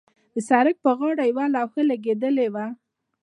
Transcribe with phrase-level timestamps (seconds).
[0.33, 2.65] د سړک پر غاړې یوه لوحه لګېدلې وه.